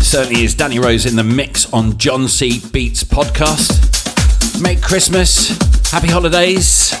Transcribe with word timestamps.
Certainly 0.00 0.42
is 0.42 0.54
Danny 0.54 0.78
Rose 0.78 1.06
in 1.06 1.16
the 1.16 1.22
mix 1.22 1.72
on 1.72 1.96
John 1.98 2.28
C. 2.28 2.60
Beats 2.72 3.04
podcast. 3.04 4.60
Make 4.60 4.82
Christmas, 4.82 5.48
happy 5.90 6.08
holidays, 6.08 6.94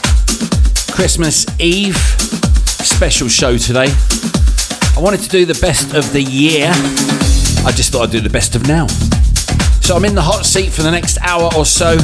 Christmas 0.92 1.46
Eve, 1.58 1.96
special 2.98 3.28
show 3.28 3.56
today. 3.56 3.86
I 4.96 5.00
wanted 5.00 5.20
to 5.20 5.28
do 5.28 5.46
the 5.46 5.56
best 5.62 5.94
of 5.94 6.12
the 6.12 6.20
year. 6.20 6.66
I 7.64 7.70
just 7.70 7.92
thought 7.92 8.02
I'd 8.02 8.10
do 8.10 8.20
the 8.20 8.28
best 8.28 8.56
of 8.56 8.66
now. 8.66 8.88
So 9.80 9.94
I'm 9.94 10.04
in 10.04 10.16
the 10.16 10.20
hot 10.20 10.44
seat 10.44 10.72
for 10.72 10.82
the 10.82 10.90
next 10.90 11.16
hour 11.20 11.48
or 11.56 11.64
so. 11.64 11.96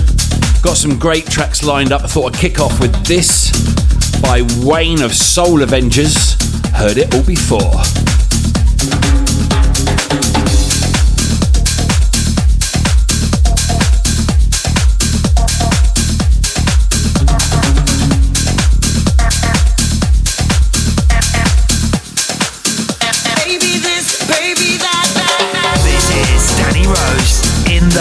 Got 0.63 0.77
some 0.77 0.97
great 0.97 1.27
tracks 1.27 1.65
lined 1.65 1.91
up. 1.91 2.03
I 2.03 2.07
thought 2.07 2.33
I'd 2.33 2.41
kick 2.41 2.61
off 2.61 2.79
with 2.79 2.95
this 3.07 3.51
by 4.23 4.47
Wayne 4.65 5.03
of 5.03 5.13
Soul 5.13 5.63
Avengers. 5.65 6.35
Heard 6.71 6.97
it 6.97 7.13
all 7.13 7.25
before. 7.25 8.04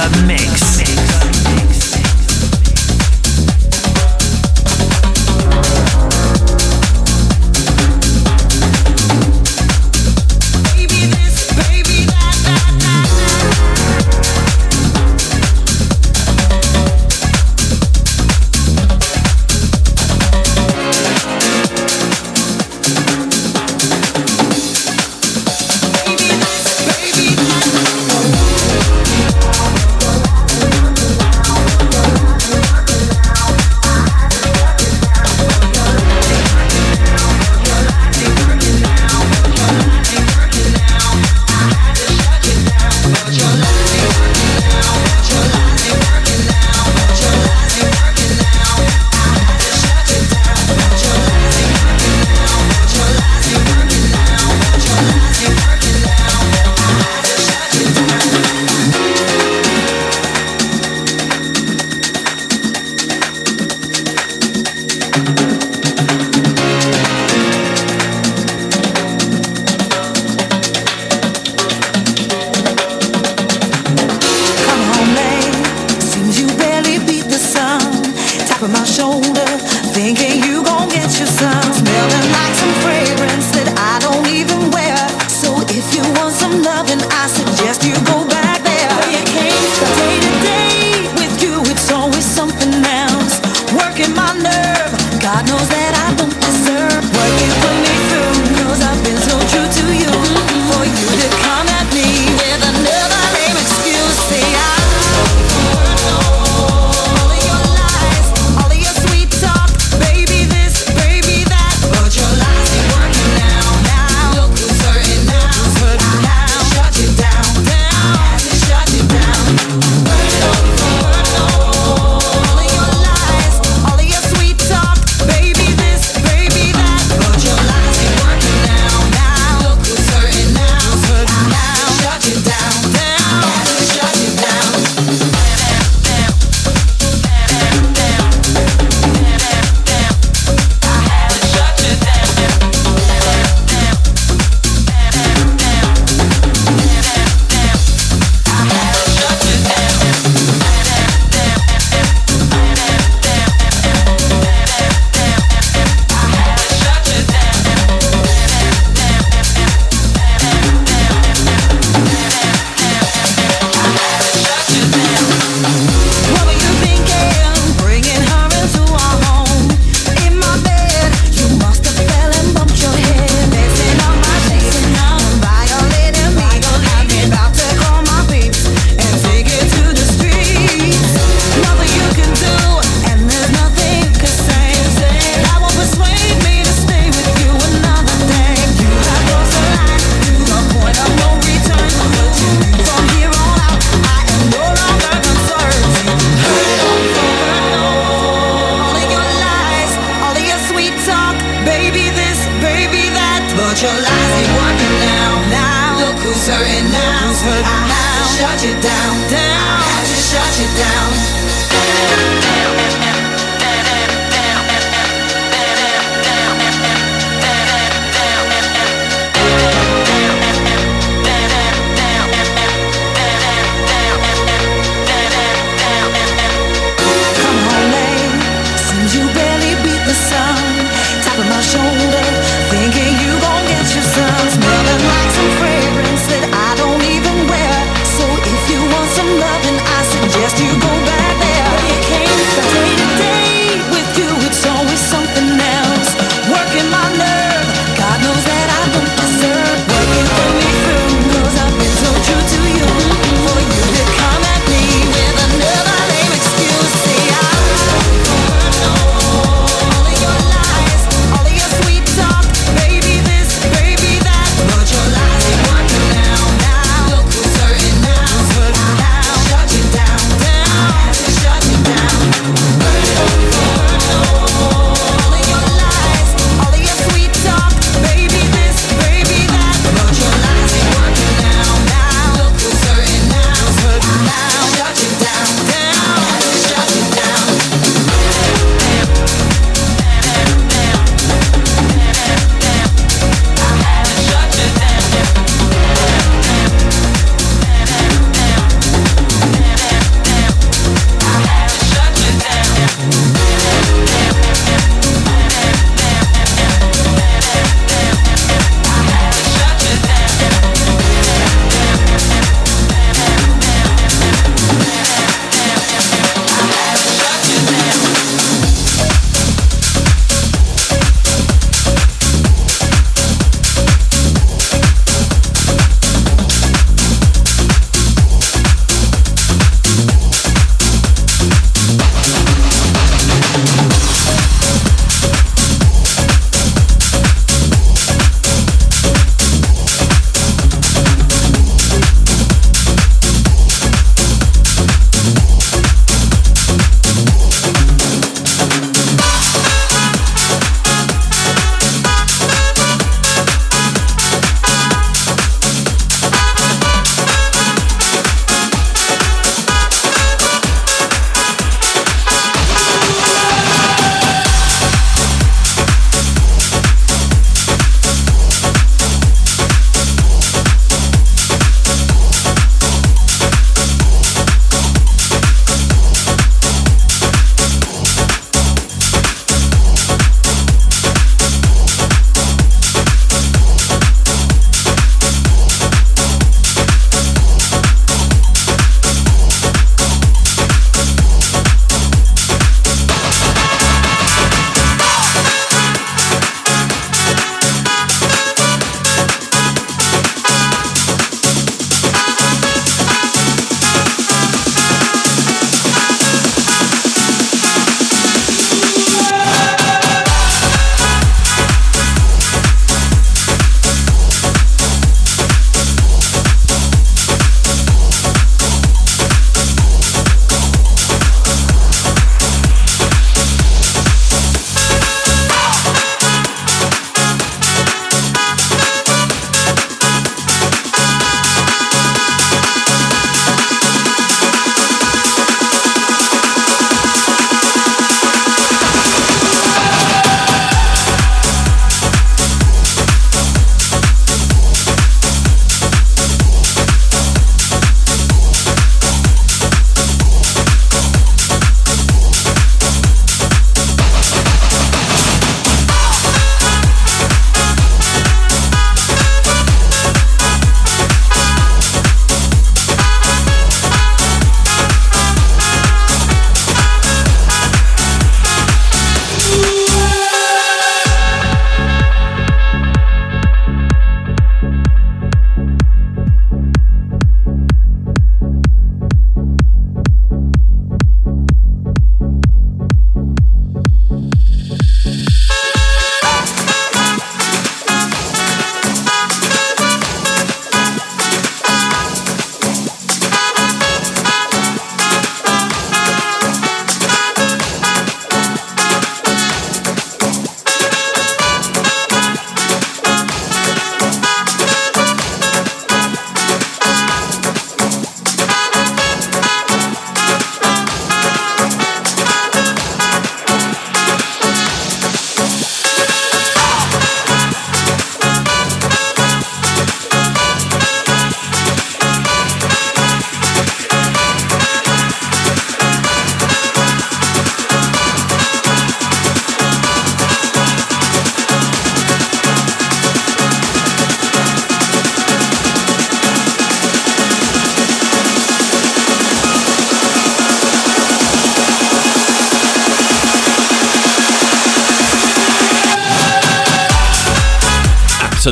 The 0.09 0.27
mix. 0.27 0.42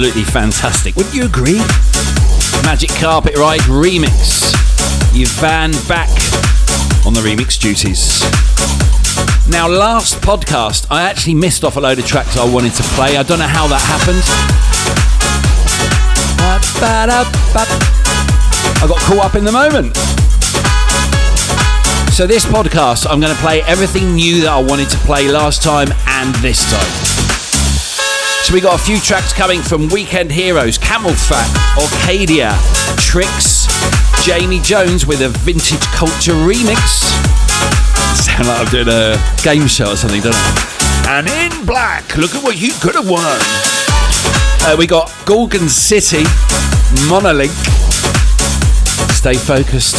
Absolutely 0.01 0.34
fantastic. 0.34 0.96
Wouldn't 0.96 1.13
you 1.13 1.25
agree? 1.25 1.60
Magic 2.63 2.89
Carpet 2.89 3.38
Ride 3.38 3.60
remix. 3.70 4.51
Yvan 5.13 5.74
back 5.88 6.10
on 7.05 7.13
the 7.13 7.20
remix 7.20 7.62
duties. 7.62 8.20
Now, 9.48 9.67
last 9.67 10.15
podcast, 10.22 10.88
I 10.89 11.03
actually 11.03 11.36
missed 11.36 11.63
off 11.63 11.77
a 11.77 11.79
load 11.79 12.00
of 12.00 12.08
tracks 12.08 12.36
I 12.36 12.51
wanted 12.51 12.74
to 12.74 12.84
play. 12.98 13.15
I 13.15 13.22
don't 13.22 13.38
know 13.38 13.46
how 13.46 13.67
that 13.67 13.81
happened. 13.86 14.24
I 18.81 18.88
got 18.88 18.98
caught 19.01 19.24
up 19.24 19.36
in 19.36 19.46
the 19.46 19.51
moment. 19.51 19.96
So, 22.12 22.25
this 22.25 22.43
podcast, 22.43 23.05
I'm 23.08 23.20
going 23.20 23.36
to 23.36 23.39
play 23.39 23.62
everything 23.67 24.15
new 24.15 24.41
that 24.41 24.50
I 24.50 24.60
wanted 24.60 24.89
to 24.89 24.98
play 25.05 25.27
last 25.27 25.62
time 25.62 25.89
and 26.08 26.34
this 26.41 26.67
time. 26.72 27.00
So, 28.41 28.53
we 28.55 28.60
got 28.62 28.79
a 28.79 28.83
few 28.83 29.00
tracks 29.00 29.31
coming 29.31 29.62
from 29.62 29.88
Weekend 29.89 30.31
Heroes, 30.31 30.77
CamelPhat, 30.79 31.45
Orcadia, 31.77 32.51
Tricks, 32.98 33.67
Jamie 34.25 34.60
Jones 34.60 35.05
with 35.05 35.21
a 35.21 35.29
Vintage 35.29 35.79
Culture 35.93 36.33
remix. 36.33 37.05
Sound 38.17 38.48
like 38.48 38.60
I'm 38.60 38.71
doing 38.71 38.89
a 38.89 39.15
game 39.43 39.67
show 39.67 39.91
or 39.91 39.95
something, 39.95 40.21
don't 40.21 40.36
I? 40.36 40.81
And 41.07 41.27
in 41.29 41.65
black, 41.65 42.17
look 42.17 42.36
at 42.36 42.43
what 42.43 42.60
you 42.60 42.74
could 42.81 42.95
have 42.95 43.10
won. 43.10 43.21
Uh, 44.63 44.75
we 44.77 44.88
got 44.88 45.13
Gorgon 45.25 45.69
City, 45.69 46.24
Monolink. 47.07 47.53
Stay 49.13 49.36
focused. 49.36 49.98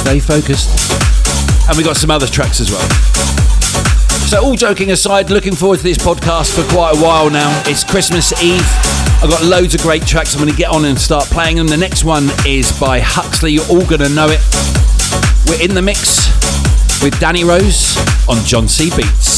Stay 0.00 0.20
focused. 0.20 0.68
And 1.68 1.76
we 1.76 1.82
got 1.82 1.96
some 1.96 2.10
other 2.10 2.26
tracks 2.26 2.60
as 2.60 2.70
well. 2.70 3.37
So, 4.28 4.44
all 4.44 4.56
joking 4.56 4.90
aside, 4.90 5.30
looking 5.30 5.54
forward 5.54 5.78
to 5.78 5.82
this 5.82 5.96
podcast 5.96 6.54
for 6.54 6.70
quite 6.70 6.98
a 6.98 7.02
while 7.02 7.30
now. 7.30 7.62
It's 7.64 7.82
Christmas 7.82 8.30
Eve. 8.42 8.60
I've 9.22 9.30
got 9.30 9.42
loads 9.42 9.74
of 9.74 9.80
great 9.80 10.04
tracks. 10.06 10.34
I'm 10.34 10.40
going 10.42 10.50
to 10.50 10.56
get 10.56 10.68
on 10.70 10.84
and 10.84 10.98
start 10.98 11.24
playing 11.24 11.56
them. 11.56 11.66
The 11.66 11.78
next 11.78 12.04
one 12.04 12.28
is 12.46 12.78
by 12.78 13.00
Huxley. 13.00 13.52
You're 13.52 13.66
all 13.70 13.86
going 13.86 14.02
to 14.02 14.10
know 14.10 14.26
it. 14.28 14.40
We're 15.48 15.64
in 15.64 15.74
the 15.74 15.80
mix 15.80 16.28
with 17.02 17.18
Danny 17.18 17.42
Rose 17.42 17.96
on 18.28 18.44
John 18.44 18.68
C. 18.68 18.90
Beats. 18.94 19.37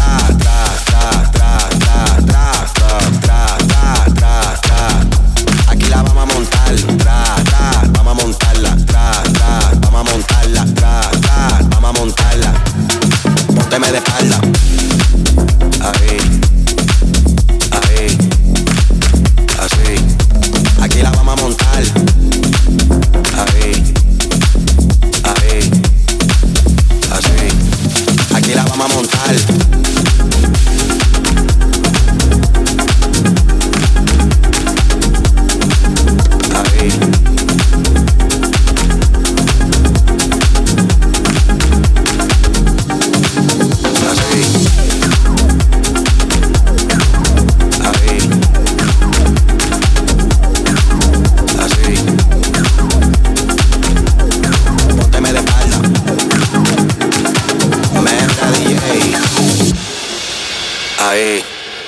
te 13.71 13.79
me 13.79 13.89
de 13.89 13.97
espalda. 13.99 14.40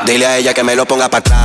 Dile 0.04 0.26
a 0.26 0.36
ella 0.36 0.52
que 0.52 0.64
me 0.64 0.74
lo 0.74 0.84
ponga 0.84 1.08
para. 1.08 1.41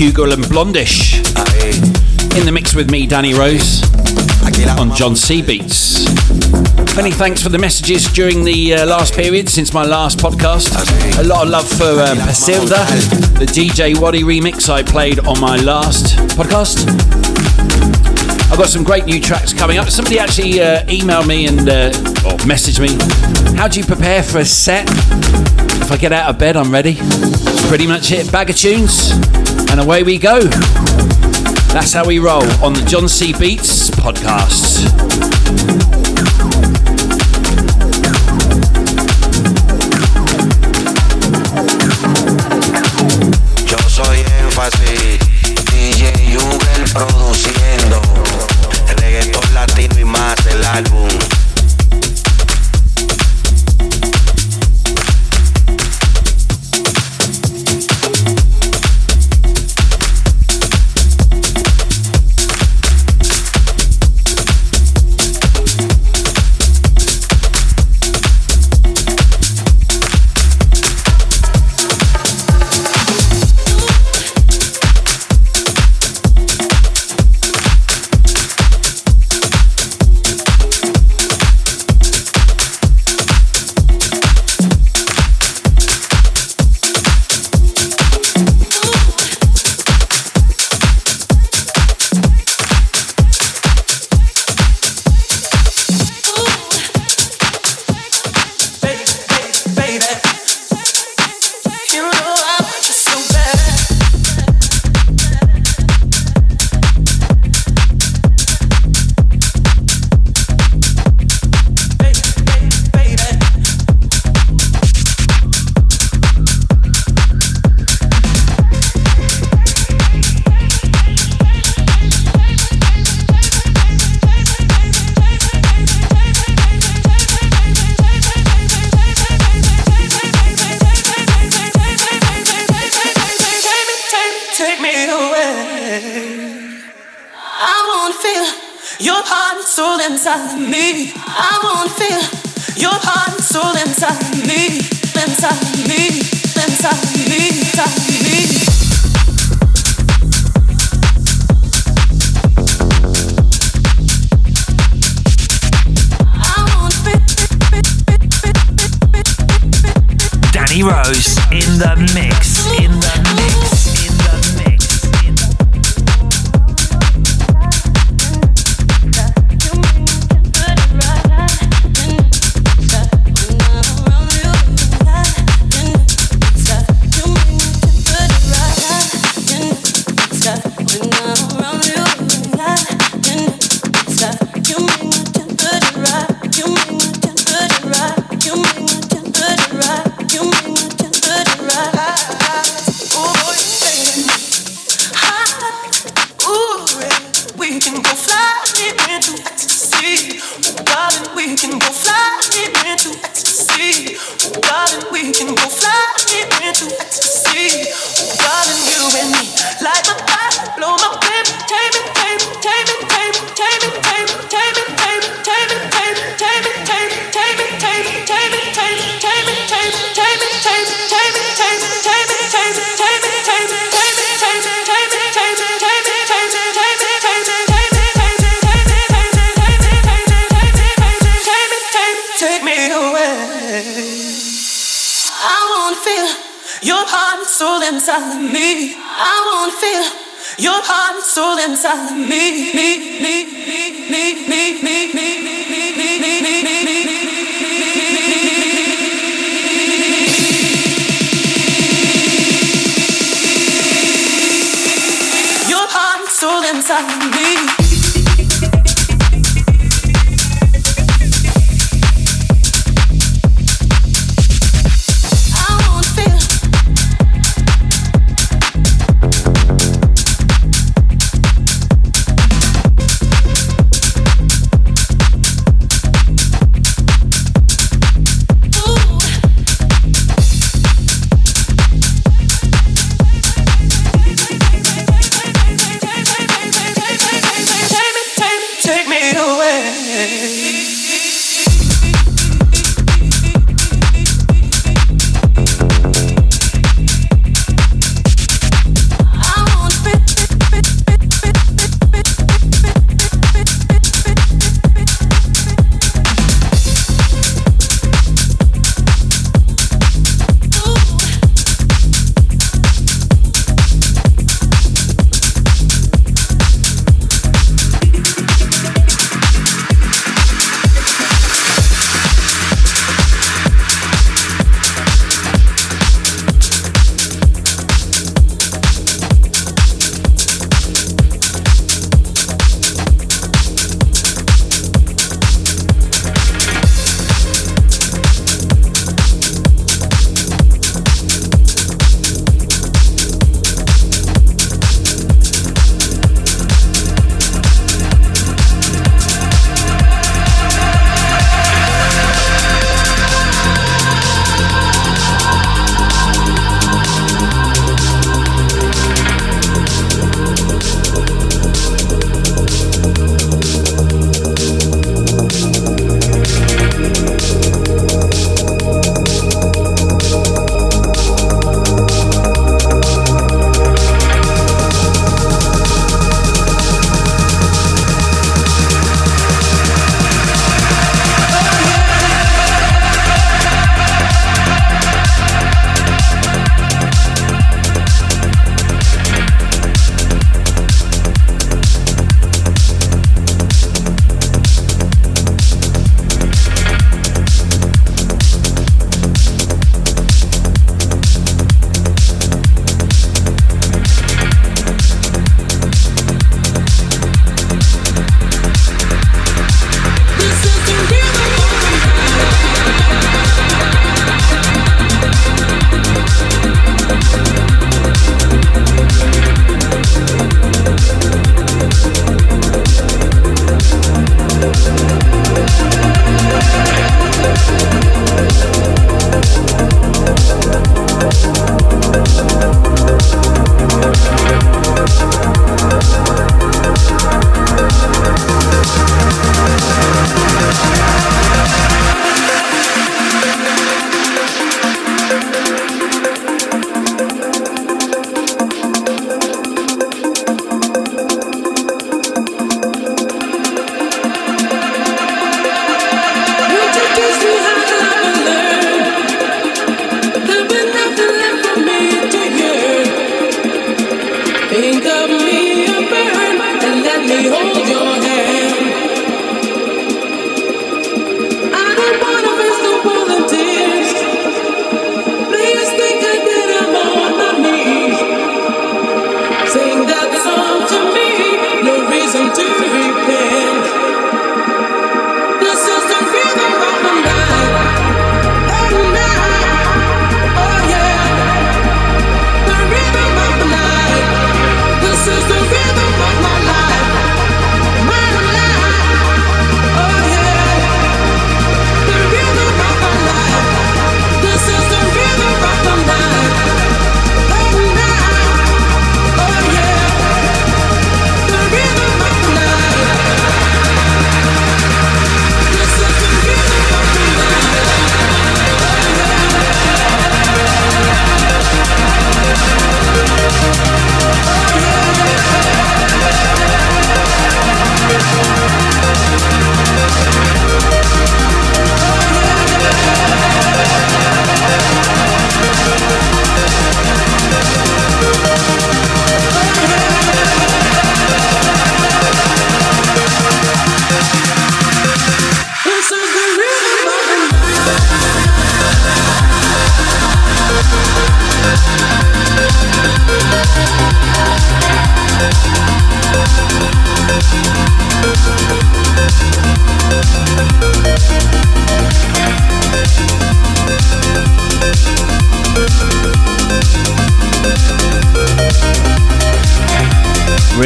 Hugo 0.00 0.32
and 0.32 0.42
Blondish 0.44 1.18
in 2.34 2.46
the 2.46 2.50
mix 2.50 2.74
with 2.74 2.90
me, 2.90 3.06
Danny 3.06 3.34
Rose, 3.34 3.82
on 4.78 4.96
John 4.96 5.14
C. 5.14 5.42
Beats. 5.42 6.06
Many 6.96 7.10
thanks 7.10 7.42
for 7.42 7.50
the 7.50 7.58
messages 7.58 8.10
during 8.10 8.42
the 8.42 8.76
uh, 8.76 8.86
last 8.86 9.12
period 9.12 9.50
since 9.50 9.74
my 9.74 9.84
last 9.84 10.18
podcast. 10.18 10.72
A 11.18 11.22
lot 11.22 11.44
of 11.44 11.50
love 11.50 11.68
for 11.68 11.84
uh, 11.84 12.14
Pasilda, 12.14 12.82
the 13.38 13.44
DJ 13.44 13.94
Waddy 14.00 14.22
remix 14.22 14.70
I 14.70 14.82
played 14.82 15.18
on 15.26 15.38
my 15.38 15.56
last 15.56 16.16
podcast. 16.34 16.88
I've 18.50 18.56
got 18.56 18.70
some 18.70 18.84
great 18.84 19.04
new 19.04 19.20
tracks 19.20 19.52
coming 19.52 19.76
up. 19.76 19.90
Somebody 19.90 20.18
actually 20.18 20.62
uh, 20.62 20.82
emailed 20.84 21.26
me 21.26 21.46
and 21.46 21.68
uh, 21.68 21.88
or 22.24 22.38
messaged 22.48 22.80
me. 22.80 22.96
How 23.54 23.68
do 23.68 23.78
you 23.78 23.84
prepare 23.84 24.22
for 24.22 24.38
a 24.38 24.46
set? 24.46 24.88
If 25.82 25.92
I 25.92 25.98
get 25.98 26.14
out 26.14 26.30
of 26.30 26.38
bed, 26.38 26.56
I'm 26.56 26.72
ready. 26.72 26.96
Pretty 27.68 27.86
much 27.86 28.12
it. 28.12 28.32
Bag 28.32 28.48
of 28.48 28.56
tunes, 28.56 29.12
and 29.70 29.80
away 29.80 30.02
we 30.02 30.18
go. 30.18 30.40
That's 31.72 31.92
how 31.92 32.04
we 32.04 32.18
roll 32.18 32.42
on 32.62 32.72
the 32.72 32.84
John 32.86 33.08
C. 33.08 33.32
Beats 33.32 33.90
podcast. 33.90 34.80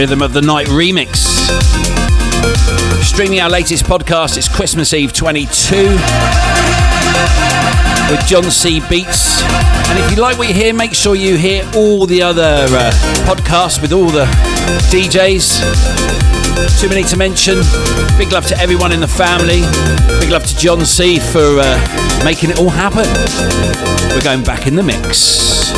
Rhythm 0.04 0.20
of 0.20 0.34
the 0.34 0.42
Night 0.42 0.66
remix. 0.66 1.16
Streaming 3.02 3.40
our 3.40 3.48
latest 3.48 3.86
podcast, 3.86 4.36
it's 4.36 4.54
Christmas 4.54 4.92
Eve 4.92 5.14
22 5.14 5.76
with 8.10 8.26
John 8.26 8.50
C. 8.50 8.80
Beats. 8.90 9.40
And 9.88 9.98
if 9.98 10.10
you 10.10 10.20
like 10.20 10.36
what 10.36 10.48
you 10.48 10.52
hear, 10.52 10.74
make 10.74 10.92
sure 10.92 11.14
you 11.14 11.38
hear 11.38 11.66
all 11.74 12.04
the 12.04 12.20
other 12.20 12.66
uh, 12.68 12.92
podcasts 13.24 13.80
with 13.80 13.94
all 13.94 14.04
the 14.04 14.26
DJs. 14.92 15.62
Too 16.78 16.90
many 16.90 17.04
to 17.04 17.16
mention. 17.16 17.62
Big 18.18 18.30
love 18.30 18.46
to 18.48 18.58
everyone 18.58 18.92
in 18.92 19.00
the 19.00 19.08
family. 19.08 19.62
Big 20.20 20.28
love 20.28 20.44
to 20.44 20.56
John 20.58 20.84
C. 20.84 21.18
for 21.18 21.60
uh, 21.60 22.22
making 22.22 22.50
it 22.50 22.58
all 22.58 22.68
happen. 22.68 23.06
We're 24.14 24.22
going 24.22 24.44
back 24.44 24.66
in 24.66 24.74
the 24.74 24.82
mix. 24.82 25.72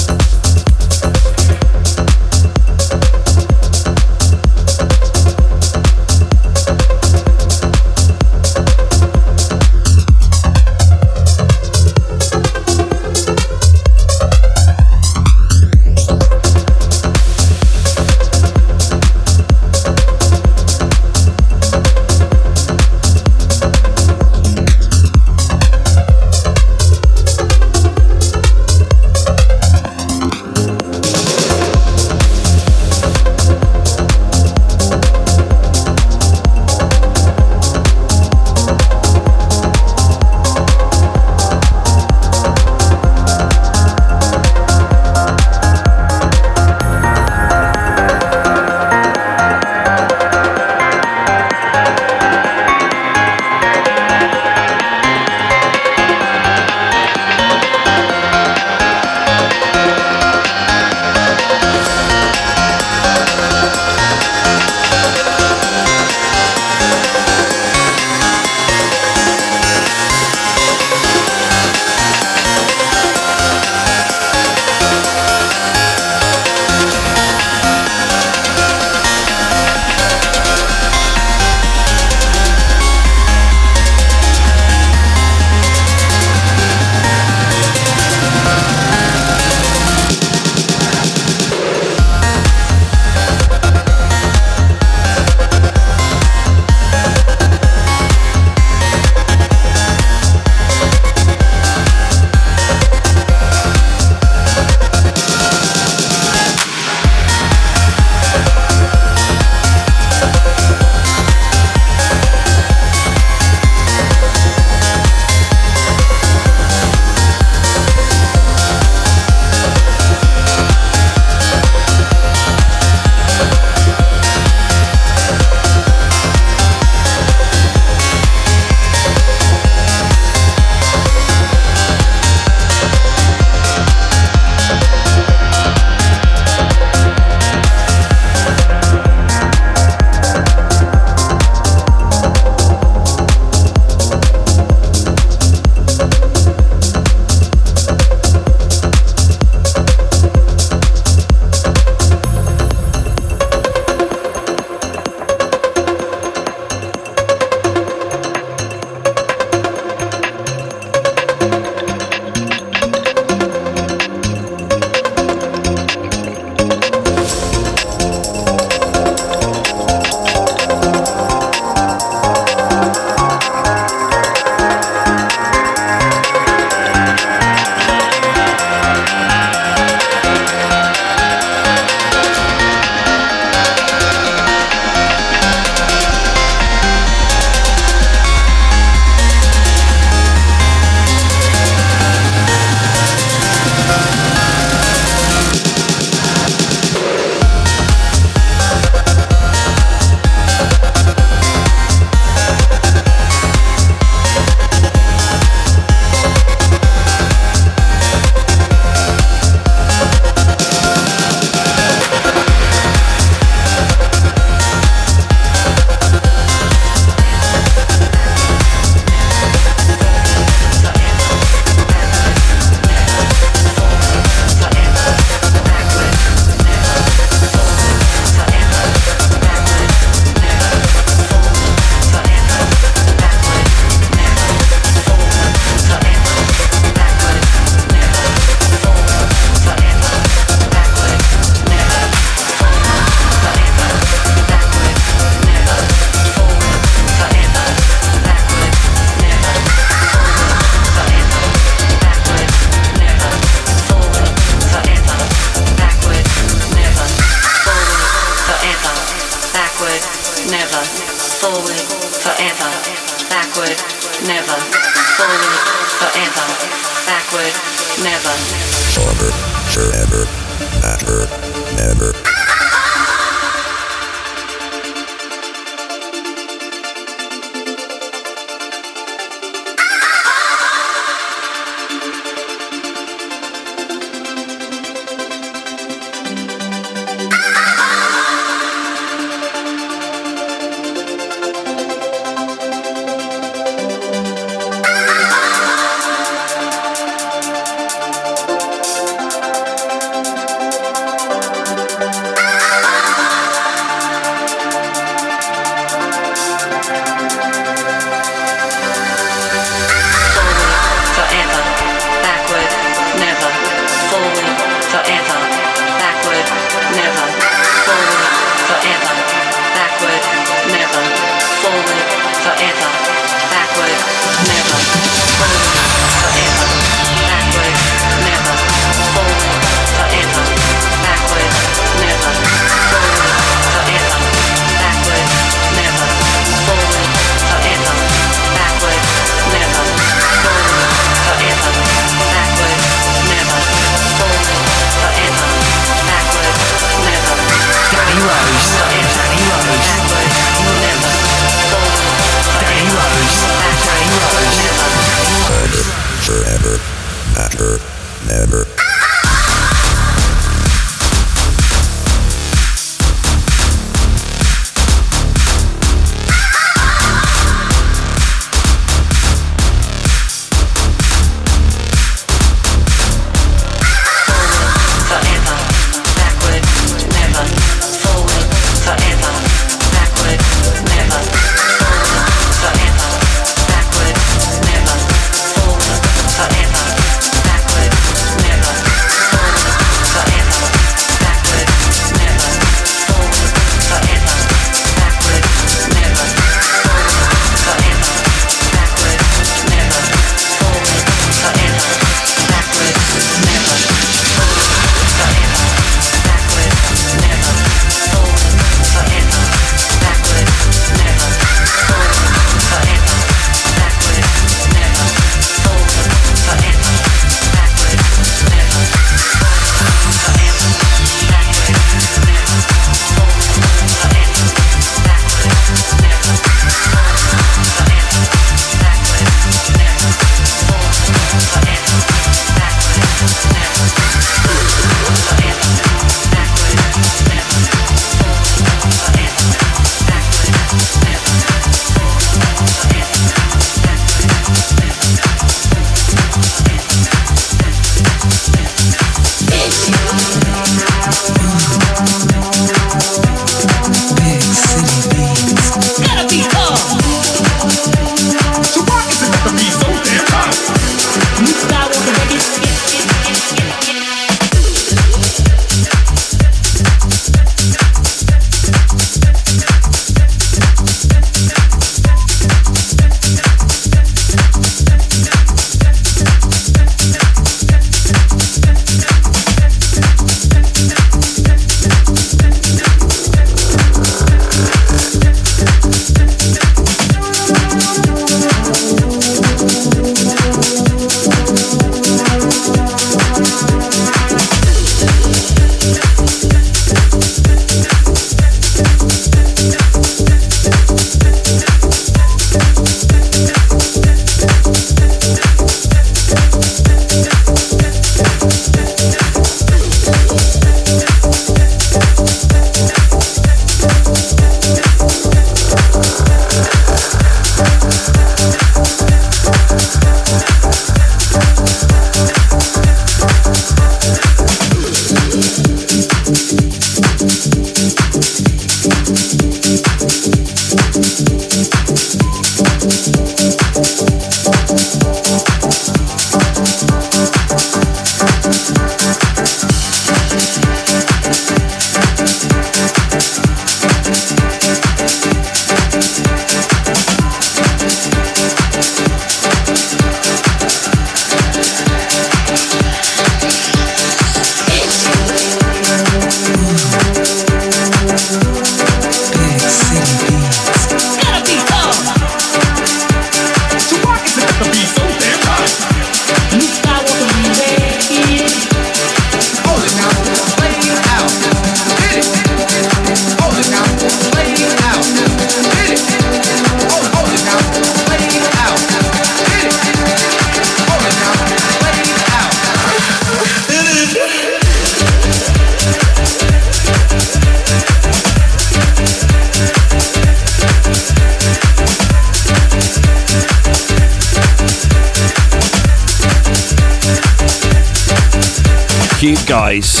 Guys. 599.46 600.00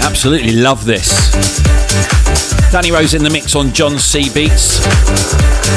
Absolutely 0.00 0.52
love 0.52 0.84
this. 0.84 1.30
Danny 2.72 2.90
Rose 2.90 3.12
in 3.12 3.22
the 3.22 3.30
mix 3.30 3.54
on 3.54 3.72
John 3.72 3.98
C 3.98 4.30
Beats. 4.32 4.80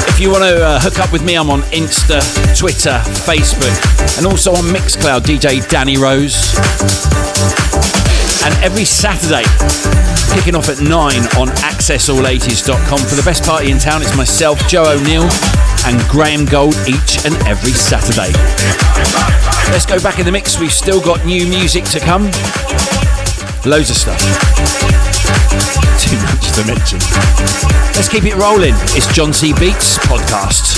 If 0.08 0.18
you 0.18 0.30
want 0.30 0.44
to 0.44 0.64
uh, 0.64 0.80
hook 0.80 0.98
up 0.98 1.12
with 1.12 1.22
me, 1.22 1.36
I'm 1.36 1.50
on 1.50 1.60
Insta, 1.72 2.24
Twitter, 2.58 2.98
Facebook, 3.28 3.76
and 4.16 4.26
also 4.26 4.52
on 4.52 4.64
Mixcloud, 4.64 5.20
DJ 5.20 5.66
Danny 5.68 5.98
Rose. 5.98 6.56
And 8.44 8.54
every 8.64 8.84
Saturday, 8.84 9.44
kicking 10.34 10.54
off 10.54 10.68
at 10.70 10.80
9 10.80 10.90
on 11.36 11.48
accessall80s.com 11.60 12.98
for 12.98 13.14
the 13.14 13.22
best 13.24 13.44
party 13.44 13.70
in 13.70 13.78
town. 13.78 14.00
It's 14.00 14.16
myself, 14.16 14.58
Joe 14.68 14.84
O'Neill, 14.84 15.28
and 15.84 16.00
Graham 16.08 16.46
Gold 16.46 16.76
each 16.88 17.24
and 17.26 17.34
every 17.46 17.72
Saturday. 17.72 18.32
Let's 19.70 19.86
go 19.86 20.00
back 20.00 20.18
in 20.18 20.24
the 20.24 20.32
mix. 20.32 20.58
We've 20.58 20.72
still 20.72 21.00
got 21.00 21.24
new 21.26 21.46
music 21.46 21.84
to 21.86 22.00
come. 22.00 22.24
Loads 23.64 23.90
of 23.90 23.96
stuff. 23.96 24.20
Too 26.00 26.16
much 26.22 26.52
to 26.54 26.64
mention. 26.66 26.98
Let's 27.94 28.08
keep 28.08 28.24
it 28.24 28.36
rolling. 28.36 28.74
It's 28.94 29.12
John 29.12 29.32
C. 29.32 29.52
Beats 29.52 29.98
podcast. 29.98 30.76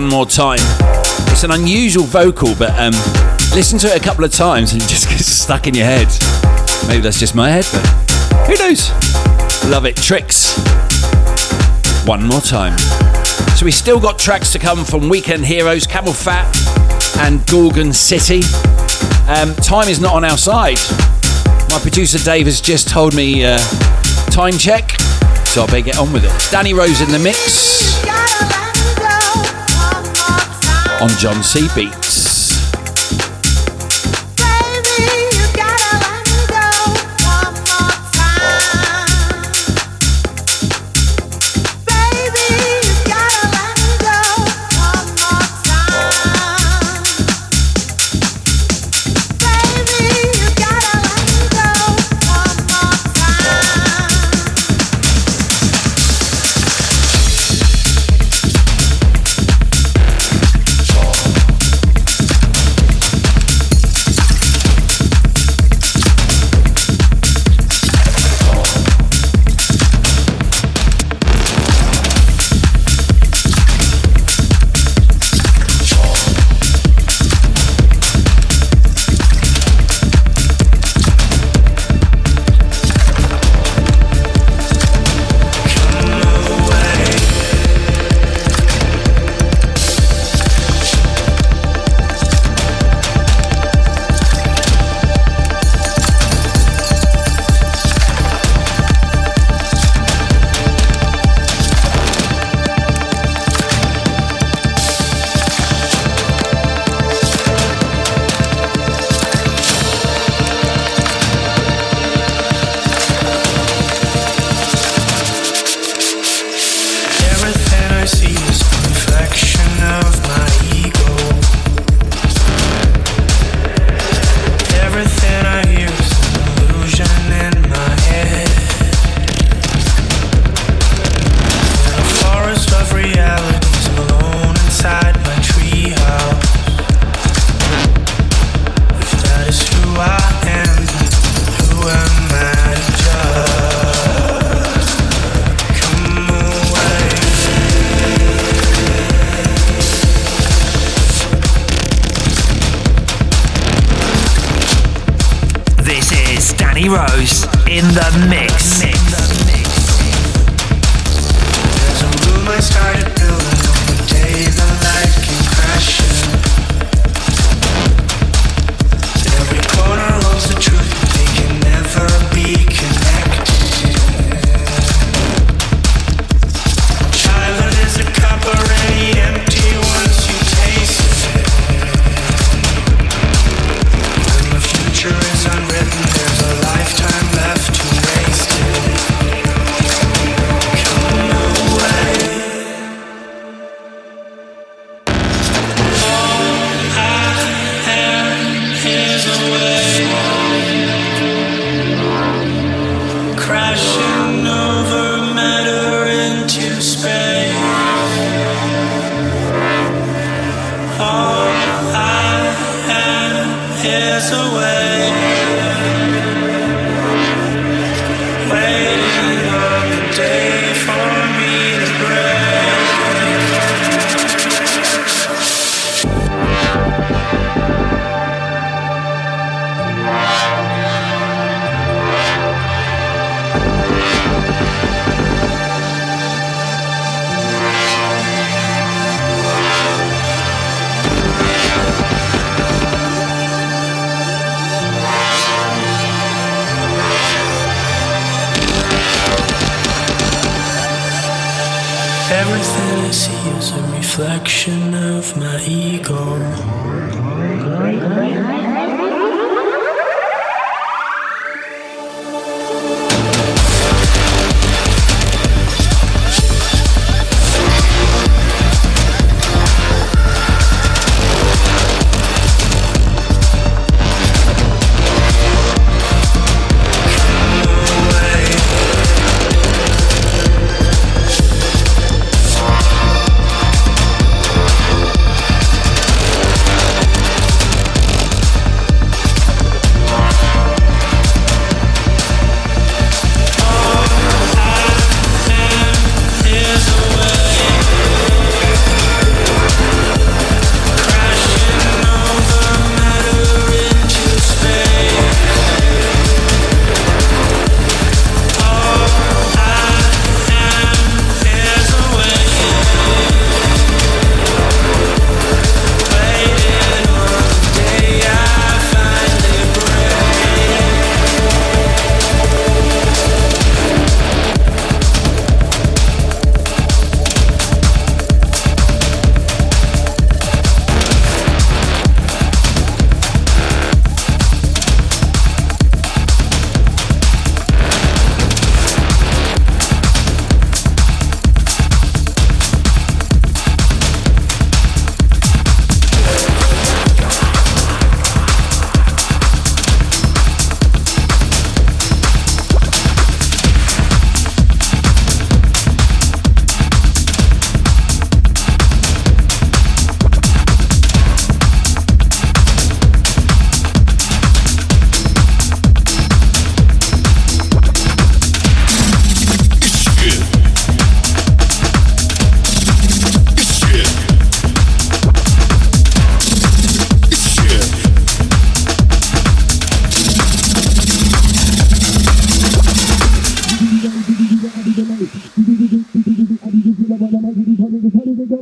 One 0.00 0.08
more 0.08 0.24
time. 0.24 0.60
It's 1.28 1.44
an 1.44 1.50
unusual 1.50 2.04
vocal, 2.04 2.54
but 2.54 2.70
um, 2.80 2.92
listen 3.54 3.78
to 3.80 3.86
it 3.88 4.00
a 4.00 4.02
couple 4.02 4.24
of 4.24 4.32
times 4.32 4.72
and 4.72 4.80
it 4.80 4.88
just 4.88 5.06
gets 5.10 5.26
stuck 5.26 5.66
in 5.66 5.74
your 5.74 5.84
head. 5.84 6.08
Maybe 6.88 7.02
that's 7.02 7.20
just 7.20 7.34
my 7.34 7.50
head, 7.50 7.68
but 7.70 7.86
who 8.46 8.54
knows? 8.54 8.88
Love 9.70 9.84
it. 9.84 9.96
Tricks. 9.96 10.56
One 12.06 12.24
more 12.24 12.40
time. 12.40 12.78
So 13.58 13.66
we 13.66 13.72
still 13.72 14.00
got 14.00 14.18
tracks 14.18 14.50
to 14.52 14.58
come 14.58 14.86
from 14.86 15.10
Weekend 15.10 15.44
Heroes, 15.44 15.86
CamelPhat, 15.86 17.18
and 17.18 17.46
Gorgon 17.46 17.92
City. 17.92 18.40
Um, 19.28 19.54
time 19.56 19.90
is 19.90 20.00
not 20.00 20.14
on 20.14 20.24
our 20.24 20.38
side. 20.38 20.78
My 21.68 21.78
producer 21.78 22.18
Dave 22.18 22.46
has 22.46 22.62
just 22.62 22.88
told 22.88 23.14
me 23.14 23.44
uh, 23.44 23.58
time 24.30 24.54
check, 24.54 24.92
so 25.44 25.64
I 25.64 25.66
better 25.66 25.82
get 25.82 25.98
on 25.98 26.10
with 26.10 26.24
it. 26.24 26.50
Danny 26.50 26.72
Rose 26.72 27.02
in 27.02 27.10
the 27.10 27.18
mix 27.18 27.69
on 31.00 31.08
John 31.18 31.42
C. 31.42 31.66
Beats. 31.74 32.29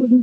Kill 0.08 0.16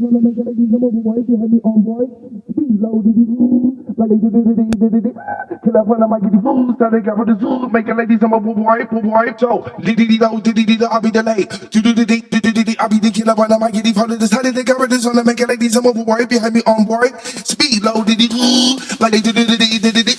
up 5.77 5.89
on 5.89 5.99
the 5.99 6.07
mic, 6.09 6.21
get 6.23 6.31
the 6.31 6.41
tell 6.77 6.89
the 6.89 7.01
guy 7.01 7.15
for 7.15 7.25
the 7.25 7.37
zoo, 7.39 7.69
make 7.69 7.87
a 7.87 7.93
ladies, 7.93 8.17
a 8.21 8.27
boo 8.27 8.55
boy, 8.55 8.85
boo 8.89 9.01
boy, 9.01 9.33
so, 9.37 9.71
diddy 9.79 10.07
diddy 10.07 10.17
do, 10.17 10.39
diddy 10.41 10.65
diddy, 10.65 10.85
I'll 10.85 11.01
be 11.01 11.11
the 11.11 11.21
late, 11.21 11.69
do 11.69 11.81
do 11.81 11.93
diddy, 11.93 12.21
diddy 12.21 12.51
I'll 12.79 12.89
be 12.89 12.99
the 12.99 13.11
killer 13.11 13.31
on 13.37 13.47
the 13.47 13.57
mic, 13.59 13.73
get 13.73 13.83
the 13.87 13.93
follow 13.93 14.15
the 14.15 14.27
side 14.27 14.45
of 14.45 14.55
the 14.55 14.63
guy 14.63 14.75
for 14.75 14.87
the 14.87 14.99
make 15.23 15.39
a 15.39 15.47
ladies, 15.47 15.75
I'm 15.75 15.85
a 15.85 15.93
boo 15.93 16.03
boy, 16.03 16.25
behind 16.25 16.51
me 16.55 16.61
on 16.67 16.83
boy, 16.83 17.07
speed 17.45 17.83
low, 17.83 18.03
diddy 18.03 18.27
doo, 18.27 18.75
like 18.99 19.15
they 19.15 19.21
diddy 19.23 19.47
diddy 19.47 19.79
diddy 19.79 20.03
diddy, 20.03 20.15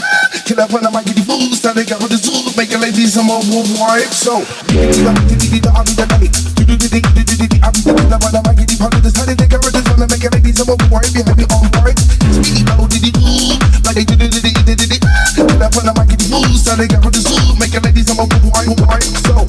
kill 0.48 0.60
up 0.60 0.72
on 0.72 0.80
the 0.80 0.90
mic, 0.94 1.04
get 1.04 1.20
the 1.20 1.24
fools, 1.26 1.60
tell 1.60 1.76
the 1.76 1.84
guy 1.84 2.00
for 2.00 2.08
the 2.08 2.16
zoo, 2.16 2.32
make 2.56 2.72
a 2.72 2.78
ladies, 2.80 3.18
I'm 3.20 3.28
a 3.28 3.36
boo 3.44 3.60
boy, 3.76 4.00
so, 4.08 4.40
I'll 4.40 5.12
be 5.12 5.36
the 5.36 5.36
diddy, 5.36 5.58
I'll 5.68 5.84
be 5.84 7.82
the 7.84 7.92
killer 7.92 8.20
on 8.20 8.32
the 8.32 8.40
mic, 8.40 8.56
get 8.56 8.72
follow 8.80 9.00
the 9.04 9.10
side 9.12 9.32
of 9.32 9.36
the 9.36 9.46
guy 9.48 9.60
for 9.60 9.72
the 9.72 9.80
make 10.08 10.24
a 10.24 10.28
ladies, 10.32 10.60
I'm 10.62 10.72
a 10.72 10.74
boo 10.80 10.88
boy, 10.88 11.04
behind 11.12 11.36
me 11.36 11.44
on 11.52 11.66
boy, 11.76 11.92
speed 12.40 12.64
low, 12.72 12.88
diddy 12.88 13.10
doo, 13.12 13.58
like 13.84 14.00
they 14.00 14.06
diddy 14.06 14.32
diddy 14.32 14.52
diddy 14.64 14.86
diddy, 14.86 14.98
kill 15.36 15.60
up 15.60 15.76
on 15.76 15.84
the 15.84 15.92
mic, 15.92 16.08
get 16.08 16.24
the 16.24 16.28
fools, 16.32 16.64
tell 16.64 16.78
the 16.80 16.88
guy 16.88 17.00
for 17.04 17.12
the 17.12 17.20
zoo, 17.20 17.36
make 17.60 17.74
a 17.76 17.80
ladies, 17.84 18.08
I'm 18.08 18.22
a 18.22 18.24
boo 18.24 18.40
boy, 18.48 18.64
boo 18.64 18.80
boy, 18.80 19.02
so, 19.28 19.44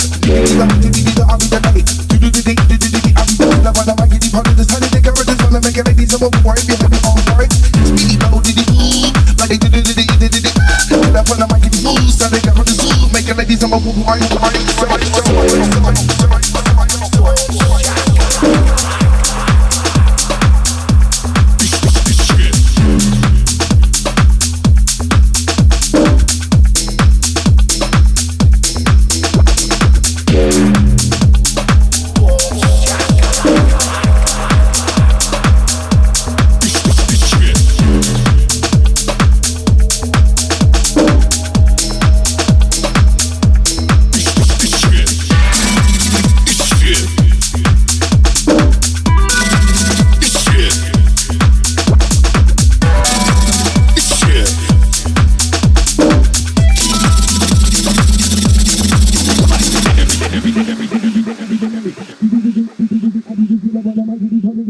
I'll 1.24 1.39
be 1.39 1.47
the 1.47 1.62
late, 1.72 2.76
on 3.76 3.84
the 3.84 3.95
mic, 3.99 4.15
get 4.15 4.22
the 4.24 4.63
side 4.63 4.84
of 4.84 4.91
the 4.91 4.99
guy 5.03 5.11
for 5.11 5.28
the 5.28 5.36
zoo, 5.36 5.51
make 5.59 5.76
a 5.76 5.84
ladies, 5.84 6.13
I'm 6.15 6.24
a 6.24 6.30
boo 6.32 6.39
boy, 6.39 6.55
behind 6.63 6.88
me 6.88 6.99
on 7.03 7.20
boy, 7.28 7.47
speed 7.84 8.24
low, 8.24 8.39
diddy 8.39 8.63
doo, 8.63 9.11
like 9.43 9.51
they 9.51 9.59
diddy 9.59 9.82
diddy 9.84 10.07
diddy, 10.07 10.51
kill 10.88 11.03
up 11.11 11.28
on 11.28 11.39
the 11.43 11.47
mic, 11.51 11.68
get 11.68 11.76
the 11.76 11.80
fools, 11.84 12.15
tell 12.15 12.32
the 12.32 12.39
guy 12.39 12.55
for 12.55 12.63
the 12.63 12.72
zoo, 12.72 13.11
make 13.11 13.28
a 13.28 13.34
ladies, 13.36 13.63
I'm 13.63 13.76
a 13.76 13.80
boo 13.84 13.91
boy, 13.91 14.20
boo 14.24 14.39
boy, 14.39 16.16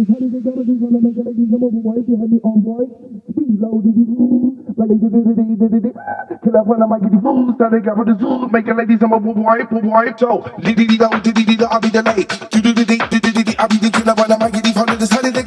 Kill 0.08 0.16
up 6.56 6.68
when 6.68 6.82
I 6.82 6.86
might 6.86 7.02
get 7.02 7.12
the 7.12 7.20
fools, 7.22 7.56
tell 7.58 7.70
the 7.70 7.82
guy 7.84 7.92
for 7.94 8.06
the 8.06 8.16
zoo, 8.16 8.48
make 8.48 8.68
a 8.68 8.74
ladies, 8.74 9.00
I'm 9.04 9.12
a 9.12 9.20
boy, 9.20 9.66
boo 9.70 9.82
boy, 9.82 10.14
so, 10.18 10.48
diddy 10.64 10.88
diddy 10.88 10.98
do, 10.98 11.10
diddy 11.20 11.44
diddy, 11.44 11.66
I'll 11.66 11.82
be 11.82 11.90
the 11.90 12.04
late, 12.04 12.30
do 12.52 12.62
do 12.62 12.74
diddy 12.74 12.98
diddy 13.10 13.32
diddy, 13.36 13.58
I'll 13.60 13.68
be 13.68 13.78
the 13.84 13.92
killer 13.92 14.16
when 14.16 14.32
I 14.32 14.38
might 14.38 14.54
get 14.54 14.64
the 14.64 14.72
follow 14.72 14.96
the 14.96 15.08
side 15.08 15.26
of 15.26 15.47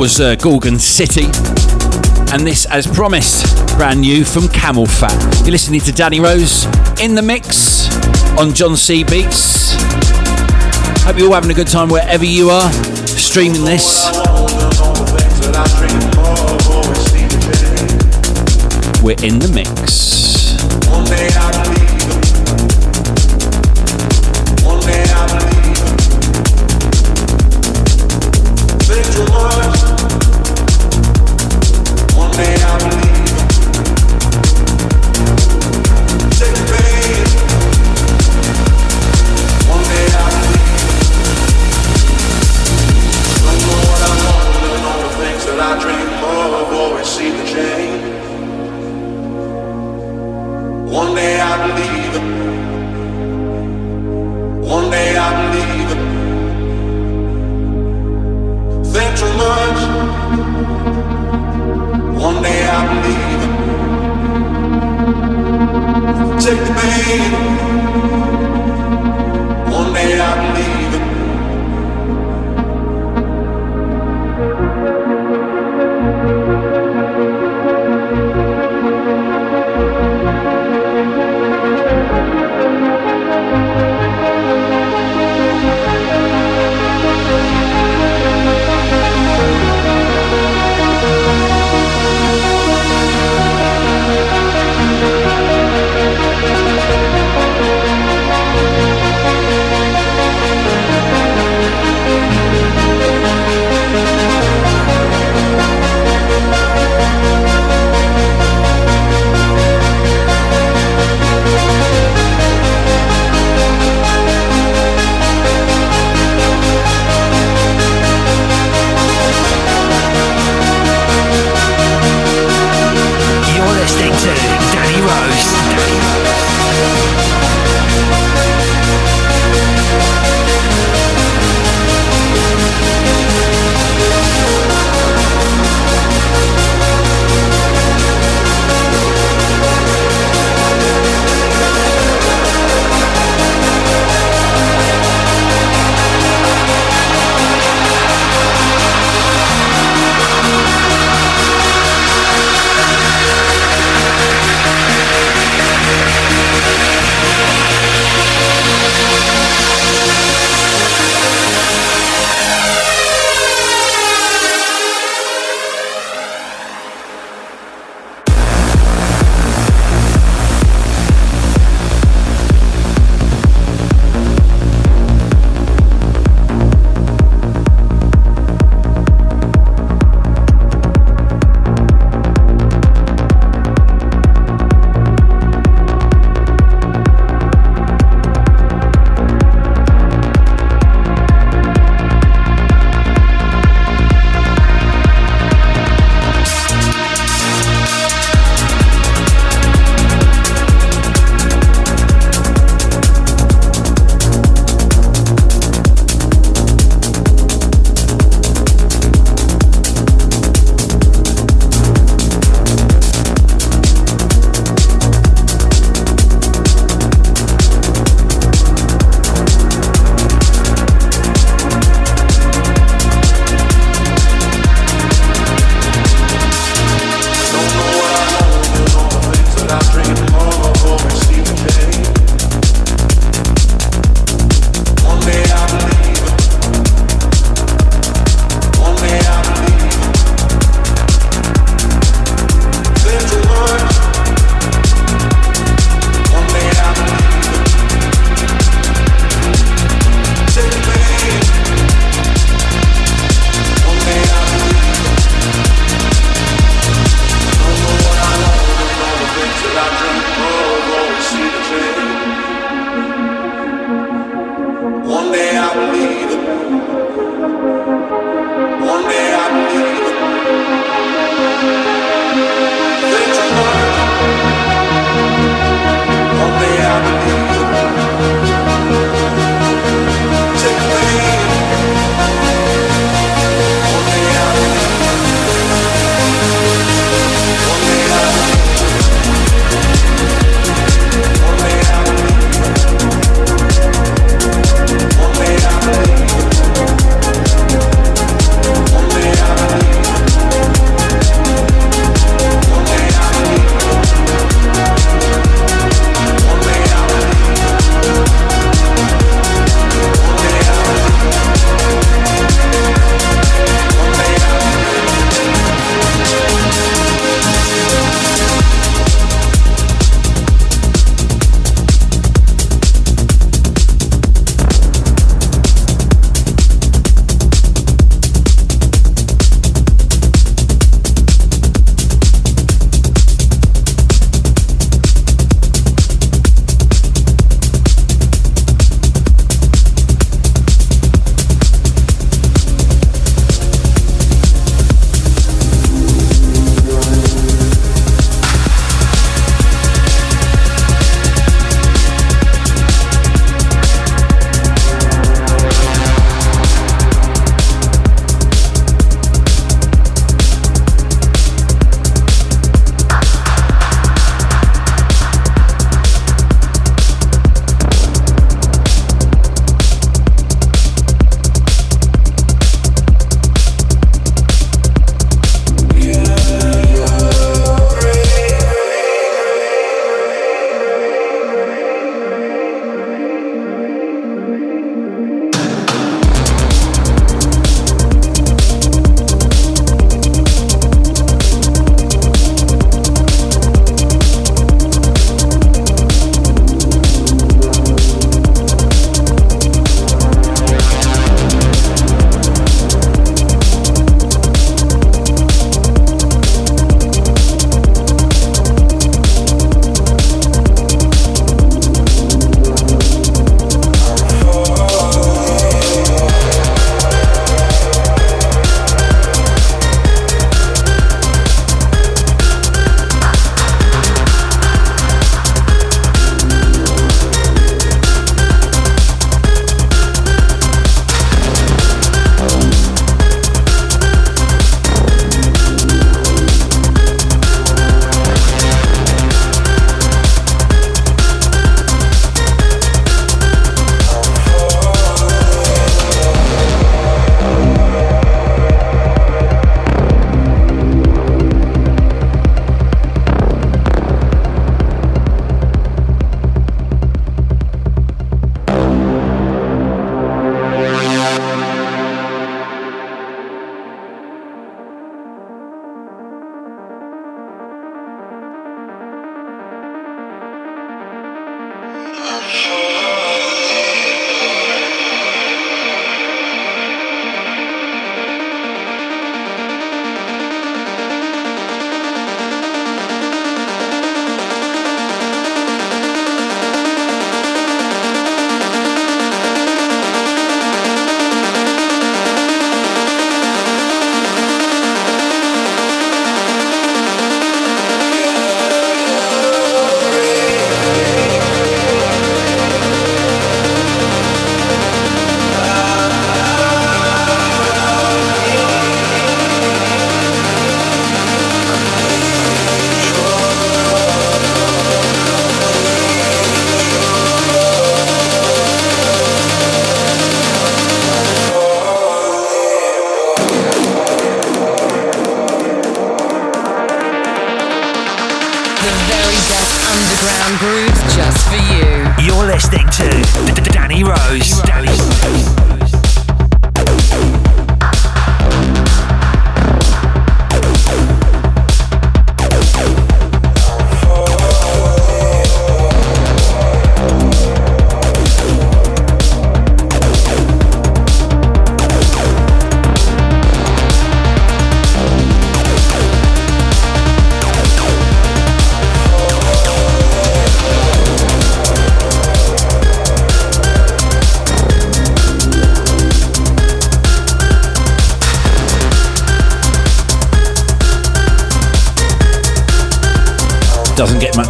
was 0.00 0.18
uh, 0.18 0.34
Gorgon 0.36 0.78
City. 0.78 1.26
And 2.32 2.46
this, 2.46 2.64
as 2.70 2.86
promised, 2.86 3.44
brand 3.76 4.00
new 4.00 4.24
from 4.24 4.44
CamelPhat. 4.44 5.42
You're 5.42 5.50
listening 5.50 5.80
to 5.82 5.92
Danny 5.92 6.20
Rose 6.20 6.64
in 7.02 7.14
the 7.14 7.20
mix 7.20 7.94
on 8.38 8.54
John 8.54 8.78
C 8.78 9.04
Beats. 9.04 9.74
Hope 11.04 11.18
you're 11.18 11.26
all 11.26 11.34
having 11.34 11.50
a 11.50 11.54
good 11.54 11.68
time 11.68 11.90
wherever 11.90 12.24
you 12.24 12.48
are 12.48 12.72
streaming 13.04 13.62
this. 13.62 14.06
We're 19.02 19.22
in 19.22 19.38
the 19.38 19.50
mix. 19.54 20.56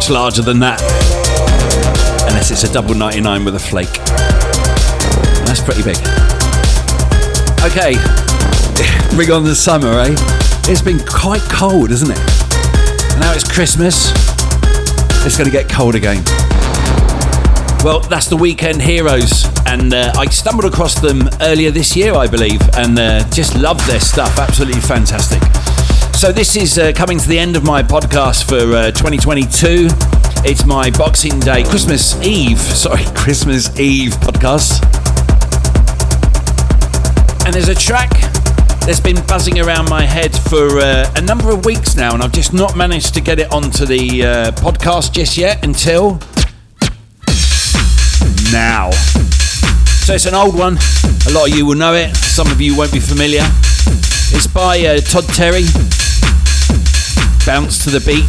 Much 0.01 0.09
larger 0.09 0.41
than 0.41 0.57
that. 0.57 0.81
Unless 2.27 2.49
it's 2.49 2.63
a 2.63 2.73
double 2.73 2.95
99 2.95 3.45
with 3.45 3.53
a 3.53 3.59
flake. 3.59 3.93
That's 5.45 5.61
pretty 5.61 5.83
big. 5.83 5.97
Okay, 7.61 7.93
bring 9.15 9.29
on 9.29 9.43
the 9.43 9.53
summer, 9.53 9.99
eh? 9.99 10.15
It's 10.65 10.81
been 10.81 11.01
quite 11.05 11.41
cold, 11.41 11.91
isn't 11.91 12.09
it? 12.09 12.17
Now 13.19 13.33
it's 13.35 13.45
Christmas. 13.47 14.09
It's 15.23 15.37
going 15.37 15.45
to 15.45 15.55
get 15.55 15.69
cold 15.69 15.93
again. 15.93 16.23
Well, 17.83 17.99
that's 17.99 18.25
the 18.25 18.37
Weekend 18.37 18.81
Heroes, 18.81 19.45
and 19.67 19.93
uh, 19.93 20.13
I 20.17 20.25
stumbled 20.29 20.65
across 20.65 20.99
them 20.99 21.29
earlier 21.41 21.69
this 21.69 21.95
year, 21.95 22.15
I 22.15 22.25
believe, 22.25 22.61
and 22.75 22.97
uh, 22.97 23.29
just 23.29 23.55
love 23.55 23.85
their 23.85 23.99
stuff. 23.99 24.39
Absolutely 24.39 24.81
fantastic. 24.81 25.60
So, 26.21 26.31
this 26.31 26.55
is 26.55 26.77
uh, 26.77 26.91
coming 26.93 27.17
to 27.17 27.27
the 27.27 27.39
end 27.39 27.55
of 27.55 27.63
my 27.63 27.81
podcast 27.81 28.47
for 28.47 28.75
uh, 28.75 28.91
2022. 28.91 29.87
It's 30.45 30.67
my 30.67 30.91
Boxing 30.91 31.39
Day, 31.39 31.63
Christmas 31.63 32.15
Eve, 32.21 32.59
sorry, 32.59 33.05
Christmas 33.15 33.75
Eve 33.79 34.11
podcast. 34.11 34.83
And 37.43 37.55
there's 37.55 37.69
a 37.69 37.73
track 37.73 38.11
that's 38.81 38.99
been 38.99 39.15
buzzing 39.25 39.61
around 39.61 39.89
my 39.89 40.03
head 40.03 40.31
for 40.31 40.77
uh, 40.77 41.11
a 41.15 41.21
number 41.21 41.49
of 41.49 41.65
weeks 41.65 41.95
now, 41.95 42.13
and 42.13 42.21
I've 42.21 42.33
just 42.33 42.53
not 42.53 42.77
managed 42.77 43.15
to 43.15 43.21
get 43.21 43.39
it 43.39 43.51
onto 43.51 43.87
the 43.87 44.23
uh, 44.23 44.51
podcast 44.51 45.13
just 45.13 45.39
yet 45.39 45.65
until 45.65 46.19
now. 48.53 48.91
So 50.05 50.13
it's 50.13 50.27
an 50.27 50.35
old 50.35 50.53
one. 50.53 50.77
A 51.27 51.31
lot 51.31 51.49
of 51.49 51.57
you 51.57 51.65
will 51.65 51.77
know 51.77 51.95
it. 51.95 52.15
Some 52.15 52.51
of 52.51 52.61
you 52.61 52.77
won't 52.77 52.93
be 52.93 52.99
familiar. 52.99 53.41
It's 54.33 54.45
by 54.45 54.85
uh, 54.85 54.99
Todd 54.99 55.23
Terry. 55.29 55.63
Bounce 57.45 57.83
to 57.85 57.89
the 57.89 57.99
beat. 58.05 58.25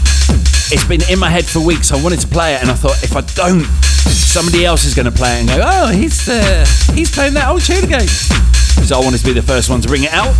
It's 0.72 0.84
been 0.84 1.02
in 1.10 1.18
my 1.18 1.28
head 1.28 1.44
for 1.44 1.60
weeks. 1.60 1.92
I 1.92 2.02
wanted 2.02 2.20
to 2.20 2.28
play 2.28 2.54
it, 2.54 2.62
and 2.62 2.70
I 2.70 2.74
thought 2.74 3.02
if 3.04 3.14
I 3.14 3.20
don't, 3.36 3.64
somebody 4.08 4.64
else 4.64 4.84
is 4.84 4.94
going 4.94 5.04
to 5.04 5.12
play 5.12 5.36
it 5.36 5.40
and 5.40 5.48
go, 5.48 5.60
"Oh, 5.62 5.92
he's 5.92 6.28
uh, 6.28 6.64
he's 6.94 7.10
playing 7.10 7.34
that 7.34 7.48
old 7.48 7.60
tune 7.60 7.84
again." 7.84 8.08
So 8.08 8.96
I 8.96 9.04
wanted 9.04 9.18
to 9.18 9.26
be 9.26 9.34
the 9.34 9.42
first 9.42 9.68
one 9.68 9.82
to 9.82 9.88
bring 9.88 10.04
it 10.04 10.12
out. 10.12 10.34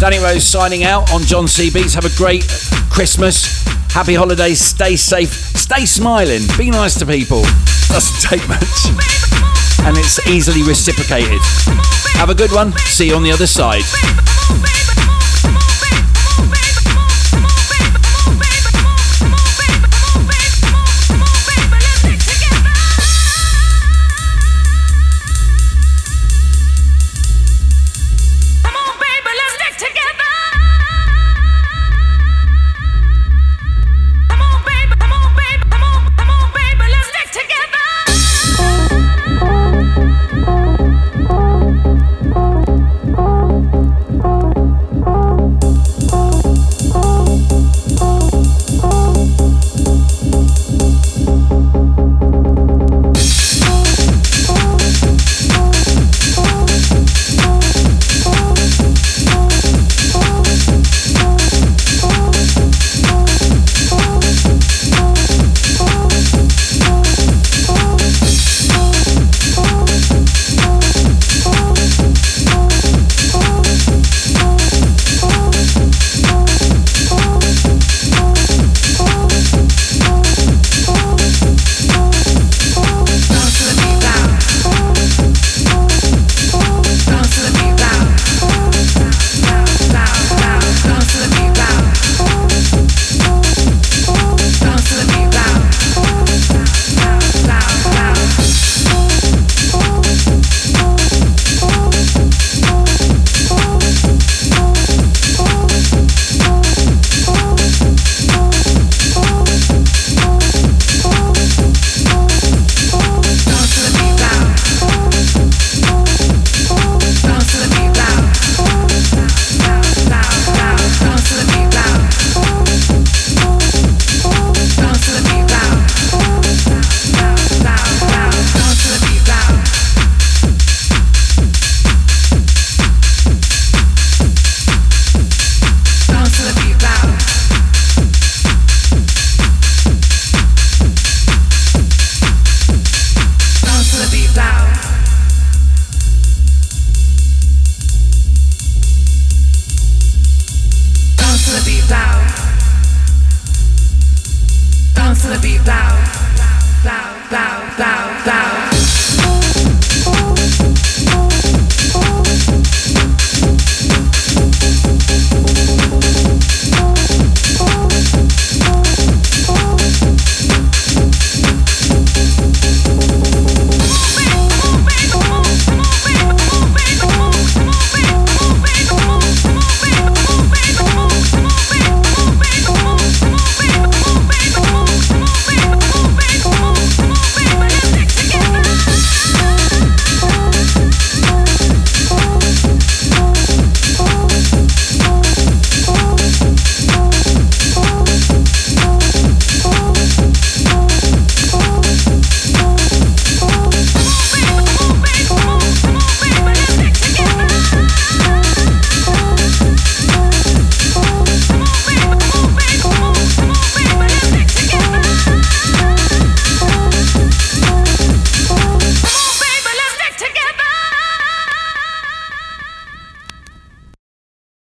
Danny 0.00 0.18
Rose 0.18 0.44
signing 0.44 0.84
out 0.84 1.10
on 1.12 1.22
John 1.22 1.48
C 1.48 1.70
Beats. 1.70 1.94
Have 1.94 2.04
a 2.04 2.14
great 2.16 2.44
Christmas. 2.90 3.64
Happy 3.90 4.14
holidays. 4.14 4.60
Stay 4.60 4.94
safe. 4.94 5.32
Stay 5.32 5.86
smiling. 5.86 6.42
Be 6.58 6.70
nice 6.70 6.98
to 6.98 7.06
people. 7.06 7.42
Doesn't 7.88 8.20
take 8.20 8.46
much. 8.48 8.92
And 9.88 9.96
it's 9.96 10.20
easily 10.28 10.62
reciprocated. 10.62 11.40
Have 12.20 12.28
a 12.28 12.34
good 12.34 12.52
one. 12.52 12.72
See 12.92 13.08
you 13.08 13.16
on 13.16 13.22
the 13.22 13.32
other 13.32 13.46
side. 13.46 13.82